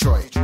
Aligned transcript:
Detroit. 0.00 0.39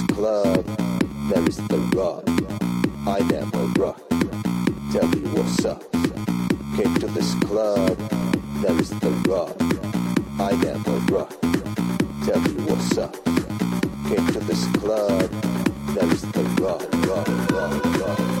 this 0.00 0.16
club, 0.16 0.64
there 1.28 1.48
is 1.48 1.56
the 1.56 1.78
rock. 1.94 2.24
I 3.06 3.20
never 3.28 3.66
rock. 3.80 4.00
Tell 4.92 5.08
me 5.08 5.20
what's 5.34 5.64
up. 5.64 5.82
Came 6.76 6.94
to 6.96 7.06
this 7.08 7.34
club, 7.44 7.96
there 8.62 8.78
is 8.80 8.90
the 8.90 9.10
rock. 9.28 9.56
I 10.38 10.52
never 10.62 10.98
rock. 11.12 11.30
Tell 12.24 12.40
me 12.40 12.62
what's 12.68 12.98
up. 12.98 13.14
Came 14.08 14.26
to 14.28 14.40
this 14.40 14.66
club, 14.78 15.30
there 15.94 16.12
is 16.12 16.22
the 16.22 16.44
rock. 16.60 16.82
rub, 17.06 17.50
rub, 17.50 18.00
rub. 18.00 18.39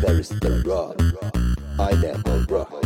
there 0.00 0.18
is 0.20 0.28
the 0.28 0.62
rock. 0.66 0.96
I 1.78 1.92
never 2.00 2.44
rock. 2.48 2.77